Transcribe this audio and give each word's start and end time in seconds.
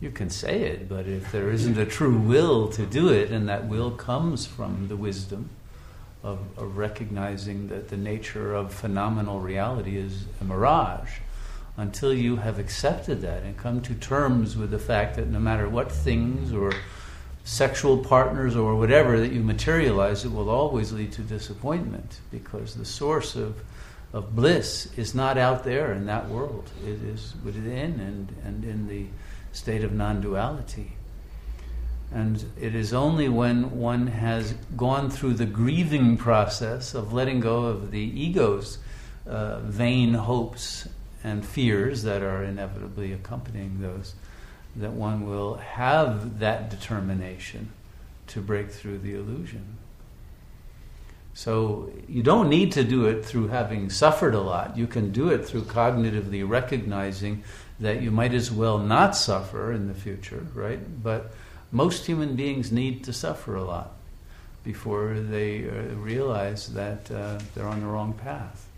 You 0.00 0.10
can 0.10 0.30
say 0.30 0.62
it, 0.62 0.88
but 0.88 1.06
if 1.06 1.30
there 1.30 1.50
isn't 1.50 1.76
a 1.76 1.84
true 1.84 2.16
will 2.16 2.68
to 2.68 2.86
do 2.86 3.10
it, 3.10 3.30
and 3.30 3.48
that 3.48 3.66
will 3.66 3.90
comes 3.90 4.46
from 4.46 4.88
the 4.88 4.96
wisdom 4.96 5.50
of, 6.22 6.38
of 6.56 6.76
recognizing 6.76 7.68
that 7.68 7.88
the 7.88 7.96
nature 7.96 8.54
of 8.54 8.72
phenomenal 8.72 9.40
reality 9.40 9.98
is 9.98 10.24
a 10.40 10.44
mirage, 10.44 11.18
until 11.76 12.12
you 12.12 12.36
have 12.36 12.58
accepted 12.58 13.20
that 13.22 13.42
and 13.42 13.56
come 13.56 13.80
to 13.82 13.94
terms 13.94 14.56
with 14.56 14.70
the 14.70 14.78
fact 14.78 15.16
that 15.16 15.28
no 15.28 15.38
matter 15.38 15.68
what 15.68 15.90
things 15.92 16.52
or 16.52 16.72
sexual 17.44 17.98
partners 17.98 18.54
or 18.54 18.76
whatever 18.76 19.18
that 19.18 19.32
you 19.32 19.40
materialize, 19.40 20.24
it 20.24 20.32
will 20.32 20.50
always 20.50 20.92
lead 20.92 21.12
to 21.12 21.22
disappointment 21.22 22.20
because 22.30 22.74
the 22.74 22.84
source 22.84 23.34
of, 23.34 23.56
of 24.12 24.34
bliss 24.34 24.88
is 24.96 25.14
not 25.14 25.38
out 25.38 25.64
there 25.64 25.92
in 25.92 26.06
that 26.06 26.28
world. 26.28 26.70
It 26.84 27.02
is 27.02 27.34
within 27.44 28.00
and, 28.00 28.34
and 28.44 28.64
in 28.64 28.88
the 28.88 29.06
state 29.52 29.84
of 29.84 29.92
non 29.92 30.20
duality. 30.20 30.92
And 32.12 32.44
it 32.60 32.74
is 32.74 32.92
only 32.92 33.28
when 33.28 33.78
one 33.78 34.08
has 34.08 34.52
gone 34.76 35.10
through 35.10 35.34
the 35.34 35.46
grieving 35.46 36.16
process 36.16 36.94
of 36.94 37.12
letting 37.12 37.38
go 37.38 37.66
of 37.66 37.92
the 37.92 38.00
ego's 38.00 38.78
uh, 39.28 39.60
vain 39.60 40.14
hopes 40.14 40.88
and 41.22 41.44
fears 41.44 42.02
that 42.02 42.22
are 42.22 42.42
inevitably 42.42 43.12
accompanying 43.12 43.80
those 43.80 44.14
that 44.76 44.92
one 44.92 45.26
will 45.26 45.56
have 45.56 46.38
that 46.40 46.70
determination 46.70 47.70
to 48.28 48.40
break 48.40 48.70
through 48.70 48.98
the 48.98 49.14
illusion. 49.14 49.78
So 51.40 51.90
you 52.06 52.22
don't 52.22 52.50
need 52.50 52.72
to 52.72 52.84
do 52.84 53.06
it 53.06 53.24
through 53.24 53.48
having 53.48 53.88
suffered 53.88 54.34
a 54.34 54.40
lot. 54.42 54.76
You 54.76 54.86
can 54.86 55.10
do 55.10 55.30
it 55.30 55.46
through 55.46 55.62
cognitively 55.62 56.46
recognizing 56.46 57.44
that 57.78 58.02
you 58.02 58.10
might 58.10 58.34
as 58.34 58.52
well 58.52 58.76
not 58.76 59.16
suffer 59.16 59.72
in 59.72 59.88
the 59.88 59.94
future, 59.94 60.46
right? 60.54 61.02
But 61.02 61.32
most 61.72 62.04
human 62.04 62.36
beings 62.36 62.70
need 62.70 63.04
to 63.04 63.14
suffer 63.14 63.54
a 63.54 63.64
lot 63.64 63.92
before 64.64 65.18
they 65.18 65.66
uh, 65.66 65.94
realize 65.94 66.74
that 66.74 67.10
uh, 67.10 67.38
they're 67.54 67.66
on 67.66 67.80
the 67.80 67.86
wrong 67.86 68.12
path. 68.12 68.68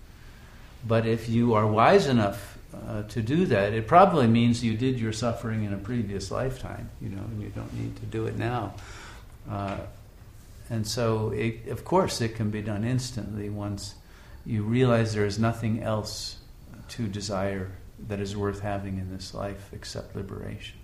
But 0.86 1.04
if 1.04 1.28
you 1.28 1.54
are 1.54 1.66
wise 1.66 2.06
enough 2.06 2.58
uh, 2.72 3.02
to 3.08 3.22
do 3.22 3.44
that, 3.46 3.72
it 3.72 3.88
probably 3.88 4.28
means 4.28 4.62
you 4.62 4.76
did 4.76 5.00
your 5.00 5.12
suffering 5.12 5.64
in 5.64 5.72
a 5.72 5.78
previous 5.78 6.30
lifetime, 6.30 6.90
you 7.00 7.08
know, 7.08 7.22
and 7.22 7.42
you 7.42 7.48
don't 7.48 7.74
need 7.74 7.96
to 7.96 8.06
do 8.06 8.26
it 8.26 8.38
now. 8.38 8.74
Uh, 9.50 9.78
and 10.72 10.86
so, 10.86 11.28
it, 11.32 11.68
of 11.68 11.84
course, 11.84 12.22
it 12.22 12.34
can 12.34 12.48
be 12.48 12.62
done 12.62 12.82
instantly 12.82 13.50
once 13.50 13.96
you 14.46 14.62
realize 14.62 15.12
there 15.12 15.26
is 15.26 15.38
nothing 15.38 15.82
else 15.82 16.38
to 16.88 17.06
desire 17.08 17.72
that 18.08 18.20
is 18.20 18.34
worth 18.34 18.60
having 18.60 18.96
in 18.96 19.12
this 19.12 19.34
life 19.34 19.68
except 19.74 20.16
liberation. 20.16 20.78